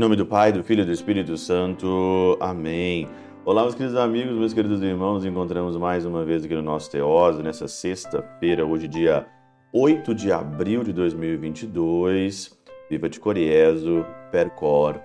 Em 0.00 0.02
nome 0.02 0.16
do 0.16 0.24
Pai, 0.24 0.50
do 0.50 0.64
Filho 0.64 0.80
e 0.80 0.86
do 0.86 0.92
Espírito 0.92 1.36
Santo. 1.36 2.34
Amém. 2.40 3.06
Olá, 3.44 3.60
meus 3.60 3.74
queridos 3.74 3.98
amigos, 3.98 4.34
meus 4.34 4.54
queridos 4.54 4.80
irmãos. 4.82 5.16
Nos 5.16 5.26
encontramos 5.26 5.76
mais 5.76 6.06
uma 6.06 6.24
vez 6.24 6.42
aqui 6.42 6.54
no 6.54 6.62
nosso 6.62 6.90
Teose, 6.90 7.42
nessa 7.42 7.68
sexta-feira, 7.68 8.64
hoje, 8.64 8.88
dia 8.88 9.26
8 9.74 10.14
de 10.14 10.32
abril 10.32 10.82
de 10.82 10.94
2022. 10.94 12.58
Viva 12.88 13.10
de 13.10 13.20
Coriezo, 13.20 14.06
Percor, 14.32 14.98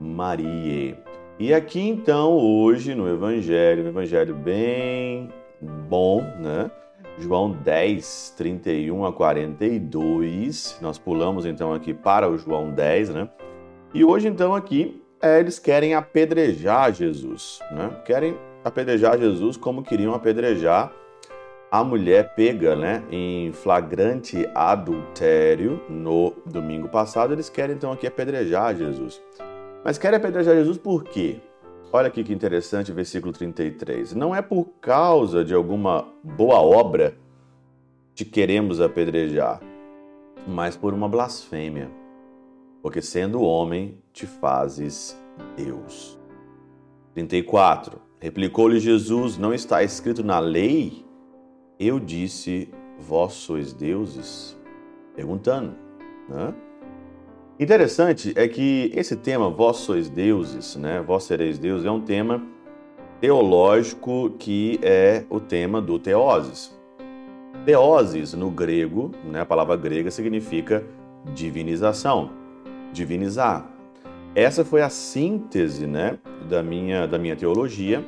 Marie. 0.00 0.96
E 1.38 1.54
aqui 1.54 1.88
então, 1.88 2.32
hoje, 2.32 2.92
no 2.92 3.08
Evangelho, 3.08 3.84
um 3.84 3.88
Evangelho 3.88 4.34
bem 4.34 5.28
bom, 5.88 6.22
né? 6.40 6.68
João 7.20 7.52
10, 7.52 8.34
31 8.36 9.04
a 9.04 9.12
42. 9.12 10.76
Nós 10.82 10.98
pulamos 10.98 11.46
então 11.46 11.72
aqui 11.72 11.94
para 11.94 12.28
o 12.28 12.36
João 12.36 12.72
10, 12.72 13.10
né? 13.10 13.28
E 13.92 14.04
hoje 14.04 14.28
então 14.28 14.54
aqui 14.54 15.02
é, 15.20 15.40
eles 15.40 15.58
querem 15.58 15.94
apedrejar 15.94 16.92
Jesus, 16.92 17.60
né? 17.72 17.90
Querem 18.04 18.36
apedrejar 18.64 19.18
Jesus 19.18 19.56
como 19.56 19.82
queriam 19.82 20.14
apedrejar 20.14 20.92
a 21.70 21.84
mulher 21.84 22.34
pega, 22.34 22.74
né, 22.74 23.04
em 23.12 23.52
flagrante 23.52 24.48
adultério 24.54 25.80
no 25.88 26.32
domingo 26.44 26.88
passado. 26.88 27.32
Eles 27.32 27.48
querem 27.48 27.76
então 27.76 27.92
aqui 27.92 28.08
apedrejar 28.08 28.74
Jesus. 28.74 29.22
Mas 29.84 29.96
querem 29.96 30.16
apedrejar 30.16 30.56
Jesus 30.56 30.76
por 30.76 31.04
quê? 31.04 31.36
Olha 31.92 32.08
aqui 32.08 32.24
que 32.24 32.32
interessante, 32.32 32.90
versículo 32.90 33.32
33. 33.32 34.14
Não 34.14 34.34
é 34.34 34.42
por 34.42 34.66
causa 34.80 35.44
de 35.44 35.54
alguma 35.54 36.08
boa 36.24 36.60
obra 36.60 37.14
te 38.14 38.24
queremos 38.24 38.80
apedrejar, 38.80 39.60
mas 40.46 40.76
por 40.76 40.92
uma 40.92 41.08
blasfêmia, 41.08 41.88
porque 42.82 43.02
sendo 43.02 43.42
homem 43.42 43.98
te 44.12 44.26
fazes 44.26 45.16
Deus. 45.56 46.18
34. 47.14 48.00
Replicou-lhe 48.18 48.78
Jesus: 48.78 49.36
Não 49.36 49.52
está 49.52 49.82
escrito 49.82 50.22
na 50.22 50.38
lei? 50.38 51.04
Eu 51.78 51.98
disse, 51.98 52.68
vós 52.98 53.32
sois 53.32 53.72
deuses? 53.72 54.54
Perguntando. 55.16 55.74
Né? 56.28 56.54
Interessante 57.58 58.32
é 58.36 58.46
que 58.46 58.90
esse 58.94 59.16
tema, 59.16 59.48
vós 59.48 59.78
sois 59.78 60.08
deuses, 60.08 60.76
né? 60.76 61.00
Vós 61.00 61.24
sereis 61.24 61.58
deuses, 61.58 61.86
é 61.86 61.90
um 61.90 62.00
tema 62.00 62.42
teológico 63.20 64.30
que 64.38 64.78
é 64.82 65.24
o 65.28 65.40
tema 65.40 65.80
do 65.80 65.98
teoses. 65.98 66.78
Teoses, 67.64 68.32
no 68.32 68.50
grego, 68.50 69.10
né, 69.24 69.40
a 69.40 69.46
palavra 69.46 69.76
grega 69.76 70.10
significa 70.10 70.84
divinização, 71.34 72.30
divinizar. 72.92 73.68
Essa 74.34 74.64
foi 74.64 74.82
a 74.82 74.88
síntese 74.88 75.86
né, 75.86 76.18
da, 76.48 76.62
minha, 76.62 77.06
da 77.06 77.18
minha 77.18 77.34
teologia. 77.34 78.04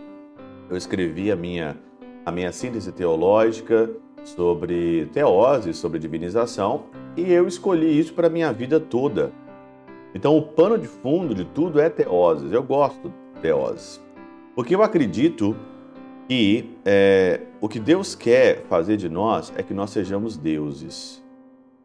Eu 0.71 0.77
escrevi 0.77 1.31
a 1.33 1.37
minha, 1.37 1.77
a 2.25 2.31
minha 2.31 2.53
síntese 2.53 2.93
teológica 2.93 3.91
sobre 4.25 5.07
teose, 5.13 5.75
sobre 5.75 5.99
divinização, 5.99 6.85
e 7.17 7.33
eu 7.33 7.47
escolhi 7.47 7.99
isso 7.99 8.15
para 8.15 8.29
a 8.29 8.31
minha 8.31 8.53
vida 8.53 8.79
toda. 8.79 9.33
Então, 10.15 10.37
o 10.37 10.43
pano 10.43 10.79
de 10.79 10.87
fundo 10.87 11.35
de 11.35 11.45
tudo 11.45 11.81
é 11.81 11.89
teoses. 11.89 12.53
Eu 12.53 12.63
gosto 12.63 13.09
de 13.09 13.41
teoses. 13.41 14.01
Porque 14.55 14.75
eu 14.75 14.83
acredito 14.83 15.57
que 16.29 16.71
é, 16.85 17.41
o 17.61 17.69
que 17.69 17.81
Deus 17.81 18.15
quer 18.15 18.65
fazer 18.69 18.97
de 18.97 19.09
nós 19.09 19.53
é 19.57 19.63
que 19.63 19.75
nós 19.75 19.91
sejamos 19.91 20.37
deuses. 20.37 21.22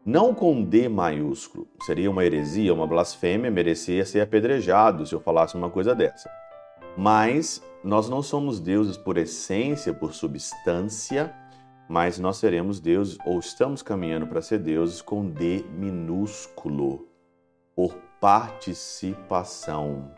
Não 0.08 0.32
com 0.32 0.64
D 0.64 0.88
maiúsculo. 0.88 1.68
Seria 1.82 2.10
uma 2.10 2.24
heresia, 2.24 2.72
uma 2.72 2.86
blasfêmia, 2.86 3.50
merecia 3.50 4.06
ser 4.06 4.22
apedrejado 4.22 5.04
se 5.04 5.14
eu 5.14 5.20
falasse 5.20 5.54
uma 5.54 5.68
coisa 5.68 5.94
dessa. 5.94 6.30
Mas 6.96 7.62
nós 7.84 8.08
não 8.08 8.22
somos 8.22 8.58
deuses 8.58 8.96
por 8.96 9.18
essência, 9.18 9.92
por 9.92 10.14
substância, 10.14 11.34
mas 11.86 12.18
nós 12.18 12.38
seremos 12.38 12.80
deuses, 12.80 13.18
ou 13.26 13.38
estamos 13.38 13.82
caminhando 13.82 14.26
para 14.26 14.40
ser 14.40 14.60
deuses 14.60 15.02
com 15.02 15.28
D 15.28 15.62
minúsculo, 15.74 17.06
por 17.76 17.94
participação. 18.18 20.10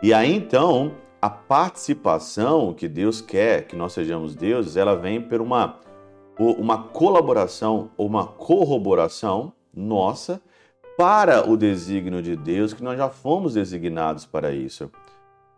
E 0.00 0.14
aí 0.14 0.32
então, 0.32 0.94
a 1.20 1.28
participação 1.28 2.72
que 2.72 2.86
Deus 2.86 3.20
quer 3.20 3.66
que 3.66 3.74
nós 3.74 3.92
sejamos 3.92 4.36
deuses, 4.36 4.76
ela 4.76 4.94
vem 4.94 5.20
por 5.20 5.40
uma, 5.40 5.80
uma 6.38 6.82
colaboração 6.82 7.90
ou 7.96 8.06
uma 8.06 8.26
corroboração 8.26 9.52
nossa 9.74 10.40
para 10.96 11.48
o 11.48 11.56
desígnio 11.56 12.22
de 12.22 12.34
Deus, 12.34 12.72
que 12.72 12.82
nós 12.82 12.96
já 12.96 13.08
fomos 13.08 13.54
designados 13.54 14.24
para 14.24 14.52
isso, 14.52 14.90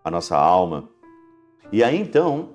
a 0.05 0.11
nossa 0.11 0.37
alma. 0.37 0.89
E 1.71 1.83
aí 1.85 1.97
então, 1.97 2.51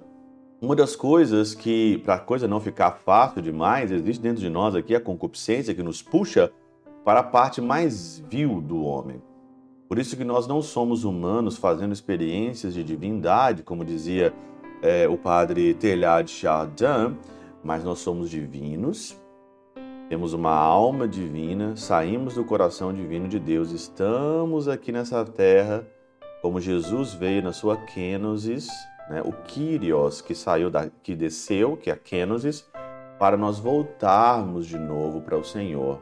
uma 0.61 0.75
das 0.75 0.95
coisas 0.95 1.53
que, 1.53 1.97
para 1.99 2.15
a 2.15 2.19
coisa 2.19 2.47
não 2.47 2.59
ficar 2.59 2.91
fácil 2.91 3.41
demais, 3.41 3.91
existe 3.91 4.21
dentro 4.21 4.41
de 4.41 4.49
nós 4.49 4.75
aqui 4.75 4.95
a 4.95 4.99
concupiscência 4.99 5.73
que 5.73 5.83
nos 5.83 6.01
puxa 6.01 6.51
para 7.03 7.19
a 7.19 7.23
parte 7.23 7.61
mais 7.61 8.19
vil 8.29 8.61
do 8.61 8.83
homem. 8.83 9.21
Por 9.87 9.99
isso 9.99 10.17
que 10.17 10.23
nós 10.23 10.47
não 10.47 10.61
somos 10.61 11.03
humanos 11.03 11.57
fazendo 11.57 11.93
experiências 11.93 12.73
de 12.73 12.83
divindade, 12.83 13.61
como 13.61 13.85
dizia 13.85 14.33
é, 14.81 15.07
o 15.07 15.17
padre 15.17 15.73
Teilhard 15.73 16.29
Chardin, 16.31 17.15
mas 17.63 17.83
nós 17.83 17.99
somos 17.99 18.29
divinos, 18.29 19.17
temos 20.09 20.33
uma 20.33 20.53
alma 20.53 21.07
divina, 21.07 21.75
saímos 21.75 22.35
do 22.35 22.43
coração 22.43 22.93
divino 22.93 23.27
de 23.27 23.39
Deus, 23.39 23.71
estamos 23.71 24.67
aqui 24.67 24.91
nessa 24.91 25.23
terra, 25.25 25.87
como 26.41 26.59
Jesus 26.59 27.13
veio 27.13 27.41
na 27.41 27.53
sua 27.53 27.77
kenosis, 27.77 28.67
né, 29.09 29.21
o 29.23 29.31
Kyrios 29.31 30.21
que 30.21 30.35
saiu 30.35 30.69
da, 30.69 30.89
que 31.01 31.15
desceu, 31.15 31.77
que 31.77 31.89
é 31.89 31.93
a 31.93 31.97
kenosis, 31.97 32.69
para 33.17 33.37
nós 33.37 33.59
voltarmos 33.59 34.67
de 34.67 34.77
novo 34.77 35.21
para 35.21 35.37
o 35.37 35.43
Senhor. 35.43 36.01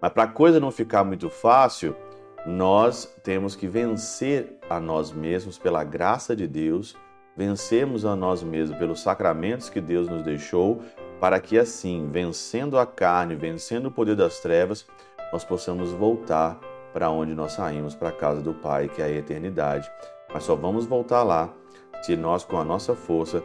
Mas 0.00 0.12
para 0.12 0.24
a 0.24 0.28
coisa 0.28 0.60
não 0.60 0.70
ficar 0.70 1.02
muito 1.04 1.30
fácil, 1.30 1.96
nós 2.44 3.06
temos 3.22 3.56
que 3.56 3.66
vencer 3.66 4.58
a 4.68 4.78
nós 4.80 5.12
mesmos 5.12 5.58
pela 5.58 5.84
graça 5.84 6.34
de 6.34 6.46
Deus, 6.46 6.96
vencemos 7.36 8.04
a 8.04 8.14
nós 8.14 8.42
mesmos 8.42 8.78
pelos 8.78 9.00
sacramentos 9.00 9.68
que 9.68 9.80
Deus 9.80 10.08
nos 10.08 10.22
deixou, 10.22 10.80
para 11.20 11.38
que 11.40 11.58
assim, 11.58 12.08
vencendo 12.10 12.78
a 12.78 12.84
carne, 12.84 13.34
vencendo 13.34 13.86
o 13.86 13.90
poder 13.90 14.16
das 14.16 14.40
trevas, 14.40 14.86
nós 15.32 15.44
possamos 15.44 15.92
voltar 15.92 16.60
para 16.92 17.10
onde 17.10 17.34
nós 17.34 17.52
saímos, 17.52 17.94
para 17.94 18.10
a 18.10 18.12
casa 18.12 18.42
do 18.42 18.52
Pai, 18.52 18.88
que 18.88 19.00
é 19.00 19.06
a 19.06 19.10
eternidade. 19.10 19.90
Mas 20.32 20.44
só 20.44 20.54
vamos 20.54 20.84
voltar 20.84 21.22
lá 21.22 21.52
se 22.02 22.16
nós, 22.16 22.44
com 22.44 22.58
a 22.58 22.64
nossa 22.64 22.94
força, 22.94 23.42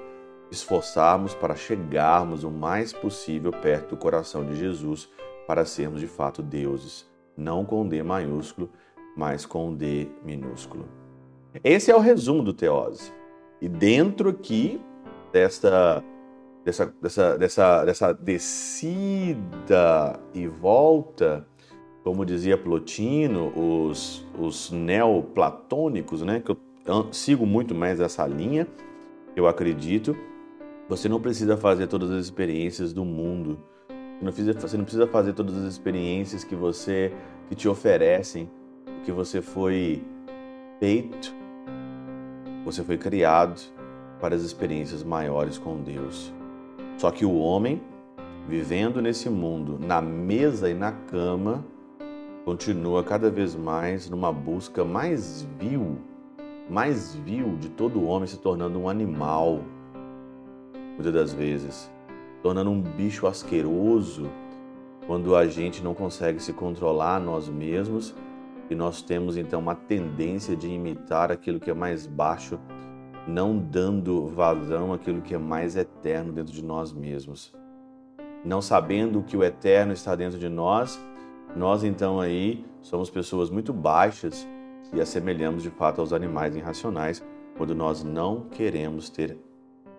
esforçarmos 0.50 1.34
para 1.34 1.56
chegarmos 1.56 2.44
o 2.44 2.50
mais 2.50 2.92
possível 2.92 3.52
perto 3.52 3.90
do 3.90 3.98
coração 3.98 4.46
de 4.46 4.56
Jesus 4.56 5.10
para 5.46 5.66
sermos 5.66 6.02
de 6.02 6.08
fato 6.08 6.42
deuses, 6.42 7.06
não 7.36 7.64
com 7.64 7.88
D 7.88 8.02
maiúsculo, 8.04 8.70
mas 9.16 9.46
com 9.46 9.74
D 9.74 10.10
minúsculo. 10.24 10.86
Esse 11.64 11.92
é 11.92 11.96
o 11.96 12.00
resumo 12.00 12.44
do 12.44 12.54
Teose. 12.54 13.12
E 13.62 13.68
dentro 13.68 14.30
aqui 14.30 14.80
desta, 15.32 16.04
dessa, 16.64 16.94
dessa, 17.02 17.38
dessa, 17.38 17.86
dessa 17.86 18.14
descida 18.14 19.40
e 20.34 20.48
volta, 20.48 21.48
como 22.04 22.26
dizia 22.26 22.58
Plotino, 22.58 23.52
os, 23.56 24.26
os 24.38 24.72
neoplatônicos, 24.72 26.22
né, 26.22 26.40
que 26.40 26.52
eu 26.52 26.58
sigo 27.12 27.46
muito 27.46 27.76
mais 27.76 28.00
essa 28.00 28.26
linha, 28.26 28.68
eu 29.36 29.48
acredito, 29.48 30.16
você 30.88 31.10
não 31.10 31.20
precisa 31.20 31.58
fazer 31.58 31.88
todas 31.88 32.10
as 32.12 32.26
experiências 32.26 32.94
do 32.94 33.04
mundo. 33.04 33.60
Você 34.22 34.78
não 34.78 34.84
precisa 34.84 35.06
fazer 35.08 35.34
todas 35.34 35.56
as 35.58 35.74
experiências 35.74 36.44
que 36.44 36.56
você 36.56 37.14
que 37.50 37.56
te 37.56 37.68
oferecem, 37.68 38.50
que 39.06 39.12
você 39.12 39.42
foi 39.42 40.04
feito, 40.80 41.34
você 42.68 42.84
foi 42.84 42.98
criado 42.98 43.62
para 44.20 44.36
as 44.36 44.42
experiências 44.42 45.02
maiores 45.02 45.58
com 45.58 45.82
Deus. 45.82 46.34
Só 46.98 47.10
que 47.12 47.26
o 47.26 47.38
homem, 47.38 47.82
vivendo 48.46 49.02
nesse 49.02 49.30
mundo, 49.30 49.80
na 49.80 50.02
mesa 50.02 50.70
e 50.70 50.74
na 50.74 50.92
cama, 50.92 51.64
continua 52.44 53.06
cada 53.06 53.30
vez 53.30 53.56
mais 53.56 54.10
numa 54.10 54.34
busca 54.34 54.84
mais 54.84 55.48
vil, 55.58 55.98
mais 56.70 57.16
vil 57.16 57.56
de 57.56 57.70
todo 57.70 58.06
homem 58.06 58.28
se 58.28 58.38
tornando 58.38 58.78
um 58.78 58.90
animal, 58.90 59.62
muitas 60.96 61.14
das 61.14 61.34
vezes 61.34 61.90
tornando 62.44 62.70
um 62.70 62.82
bicho 62.82 63.28
asqueroso 63.28 64.30
quando 65.06 65.36
a 65.36 65.48
gente 65.48 65.82
não 65.82 65.94
consegue 65.94 66.40
se 66.42 66.52
controlar 66.52 67.20
nós 67.20 67.48
mesmos 67.48 68.14
e 68.70 68.76
nós 68.76 69.02
temos 69.02 69.38
então 69.38 69.60
uma 69.60 69.76
tendência 69.76 70.56
de 70.56 70.68
imitar 70.68 71.32
aquilo 71.32 71.60
que 71.60 71.70
é 71.70 71.74
mais 71.74 72.06
baixo, 72.06 72.60
não 73.28 73.58
dando 73.58 74.28
vazão 74.28 74.94
àquilo 74.94 75.22
que 75.22 75.34
é 75.34 75.38
mais 75.38 75.76
eterno 75.76 76.34
dentro 76.34 76.54
de 76.54 76.64
nós 76.64 76.94
mesmos. 76.94 77.54
Não 78.44 78.62
sabendo 78.62 79.24
que 79.24 79.36
o 79.36 79.44
eterno 79.44 79.94
está 79.94 80.16
dentro 80.16 80.40
de 80.40 80.50
nós, 80.50 81.00
nós 81.56 81.84
então 81.84 82.20
aí 82.20 82.66
somos 82.82 83.10
pessoas 83.10 83.50
muito 83.50 83.74
baixas 83.74 84.48
e 84.94 85.02
assemelhamos 85.02 85.64
de 85.64 85.70
fato 85.70 86.02
aos 86.02 86.14
animais 86.14 86.56
irracionais 86.56 87.24
quando 87.58 87.74
nós 87.74 88.04
não 88.04 88.42
queremos 88.50 89.10
ter 89.10 89.38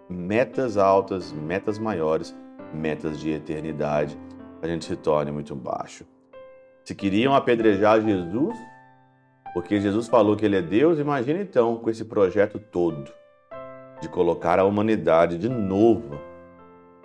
metas 0.08 0.76
altas, 0.76 1.32
metas 1.32 1.78
maiores, 1.78 2.34
metas 2.72 3.18
de 3.18 3.30
eternidade, 3.30 4.18
a 4.62 4.66
gente 4.66 4.84
se 4.84 4.96
torne 4.96 5.30
muito 5.30 5.54
baixo. 5.54 6.04
Se 6.88 6.94
queriam 6.94 7.34
apedrejar 7.34 8.00
Jesus, 8.00 8.56
porque 9.52 9.78
Jesus 9.78 10.08
falou 10.08 10.34
que 10.34 10.46
ele 10.46 10.56
é 10.56 10.62
Deus, 10.62 10.98
imagine 10.98 11.42
então 11.42 11.76
com 11.76 11.90
esse 11.90 12.02
projeto 12.02 12.58
todo 12.58 13.12
de 14.00 14.08
colocar 14.08 14.58
a 14.58 14.64
humanidade 14.64 15.36
de 15.36 15.50
novo 15.50 16.18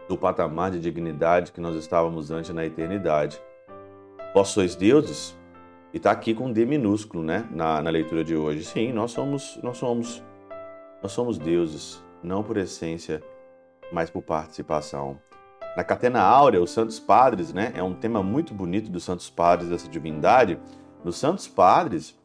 no 0.07 0.18
patamar 0.18 0.71
de 0.71 0.80
dignidade 0.80 1.51
que 1.51 1.59
nós 1.59 1.75
estávamos 1.75 2.31
antes 2.31 2.51
na 2.51 2.65
eternidade. 2.65 3.41
Vós 4.33 4.47
sois 4.47 4.74
deuses? 4.74 5.38
E 5.94 5.97
está 5.97 6.12
aqui 6.12 6.33
com 6.33 6.50
D 6.50 6.65
minúsculo, 6.65 7.21
né? 7.21 7.45
Na, 7.51 7.81
na 7.81 7.89
leitura 7.89 8.24
de 8.24 8.38
hoje. 8.38 8.63
Sim, 8.63 8.94
nós 8.94 9.12
somos, 9.12 9.59
nós 9.62 9.75
somos, 9.75 10.24
nós 11.01 11.12
somos 11.12 11.38
deuses, 11.38 12.01
não 12.24 12.41
por 12.41 12.56
essência, 12.56 13.21
mas 13.91 14.09
por 14.09 14.21
participação. 14.21 15.19
Na 15.75 15.83
Catena 15.83 16.21
Áurea, 16.21 16.61
os 16.61 16.69
Santos 16.69 16.99
Padres, 16.99 17.51
né? 17.51 17.73
É 17.75 17.81
um 17.81 17.95
tema 17.95 18.21
muito 18.21 18.53
bonito 18.53 18.91
dos 18.91 19.03
Santos 19.03 19.29
Padres, 19.29 19.69
dessa 19.69 19.89
divindade. 19.89 20.59
Nos 21.03 21.17
Santos 21.17 21.47
Padres, 21.47 22.15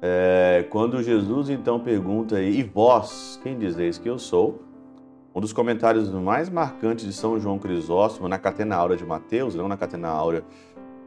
é, 0.00 0.64
quando 0.70 1.02
Jesus 1.02 1.50
então 1.50 1.80
pergunta, 1.80 2.40
e 2.40 2.62
vós, 2.62 3.40
quem 3.42 3.58
dizeis 3.58 3.98
que 3.98 4.08
eu 4.08 4.18
sou? 4.18 4.62
Um 5.34 5.40
dos 5.40 5.52
comentários 5.52 6.08
mais 6.10 6.48
marcantes 6.48 7.04
de 7.04 7.12
São 7.12 7.40
João 7.40 7.58
Crisóstomo 7.58 8.28
na 8.28 8.38
Catena 8.38 8.76
Áurea 8.76 8.96
de 8.96 9.04
Mateus, 9.04 9.56
não 9.56 9.66
na 9.66 9.76
Catena 9.76 10.08
Áurea 10.08 10.44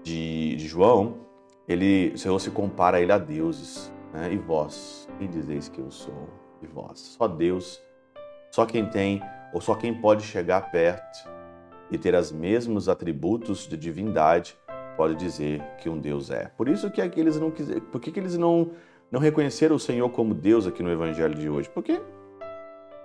de, 0.03 0.57
de 0.57 0.67
João, 0.67 1.19
ele, 1.65 2.11
o 2.13 2.17
Senhor 2.17 2.37
se 2.39 2.51
compara 2.51 2.97
a 2.97 3.01
ele 3.01 3.13
a 3.13 3.17
deuses. 3.17 3.89
Né? 4.11 4.33
E 4.33 4.37
vós, 4.37 5.07
quem 5.17 5.29
dizeis 5.29 5.69
que 5.69 5.79
eu 5.79 5.89
sou? 5.89 6.27
E 6.61 6.67
vós? 6.67 7.15
Só 7.17 7.29
Deus, 7.29 7.81
só 8.51 8.65
quem 8.65 8.85
tem, 8.89 9.21
ou 9.53 9.61
só 9.61 9.73
quem 9.73 9.93
pode 9.93 10.23
chegar 10.23 10.69
perto 10.69 11.36
e 11.91 11.97
ter 11.97 12.15
os 12.15 12.31
mesmos 12.31 12.89
atributos 12.89 13.67
de 13.67 13.77
divindade 13.77 14.57
pode 14.95 15.15
dizer 15.15 15.61
que 15.77 15.87
um 15.87 15.99
Deus 15.99 16.31
é. 16.31 16.51
Por 16.57 16.67
isso 16.67 16.89
que 16.89 17.01
aqueles 17.01 17.39
não 17.39 17.51
quiser, 17.51 17.79
por 17.81 18.01
que, 18.01 18.11
que 18.11 18.19
eles 18.19 18.37
não 18.37 18.71
não 19.09 19.21
reconheceram 19.21 19.77
o 19.77 19.79
Senhor 19.79 20.09
como 20.09 20.33
Deus 20.33 20.67
aqui 20.67 20.83
no 20.83 20.91
evangelho 20.91 21.33
de 21.35 21.49
hoje? 21.49 21.69
Porque 21.69 22.01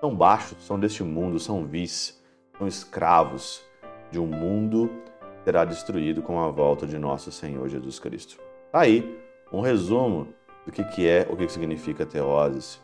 são 0.00 0.14
baixos, 0.14 0.58
são 0.64 0.80
deste 0.80 1.04
mundo, 1.04 1.38
são 1.38 1.64
vis, 1.64 2.20
são 2.58 2.66
escravos 2.66 3.62
de 4.10 4.18
um 4.18 4.26
mundo 4.26 4.90
que 5.38 5.44
será 5.44 5.64
destruído 5.64 6.22
com 6.22 6.40
a 6.40 6.48
volta 6.48 6.86
de 6.86 6.98
nosso 6.98 7.30
Senhor 7.30 7.68
Jesus 7.68 8.00
Cristo. 8.00 8.36
Tá 8.72 8.80
aí 8.80 9.16
um 9.52 9.60
resumo 9.60 10.28
do 10.66 10.72
que, 10.72 10.82
que 10.82 11.06
é, 11.06 11.26
o 11.30 11.36
que, 11.36 11.46
que 11.46 11.52
significa 11.52 12.04
teoses. 12.04 12.80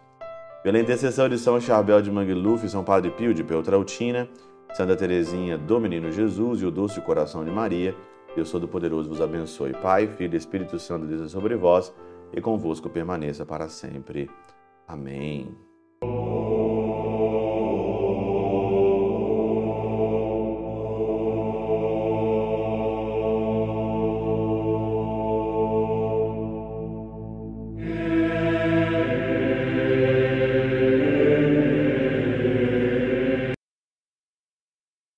Pela 0.62 0.78
intercessão 0.78 1.28
de 1.28 1.38
São 1.38 1.60
Charbel 1.60 2.02
de 2.02 2.10
Mangluf, 2.10 2.68
São 2.68 2.84
Padre 2.84 3.10
Pio 3.10 3.32
de 3.32 3.42
Peltrautina, 3.42 4.28
Santa 4.74 4.96
Teresinha 4.96 5.58
do 5.58 5.80
Menino 5.80 6.10
Jesus 6.12 6.60
e 6.62 6.66
o 6.66 6.70
Doce 6.70 7.00
Coração 7.00 7.44
de 7.44 7.50
Maria, 7.50 7.96
Deus 8.34 8.50
Todo-Poderoso 8.50 9.08
vos 9.08 9.20
abençoe. 9.20 9.72
Pai, 9.72 10.06
Filho 10.06 10.34
e 10.34 10.36
Espírito 10.36 10.78
Santo, 10.78 11.06
Deus 11.06 11.32
sobre 11.32 11.56
vós 11.56 11.92
e 12.32 12.40
convosco 12.40 12.88
permaneça 12.88 13.44
para 13.44 13.68
sempre. 13.68 14.30
Amém. 14.86 15.67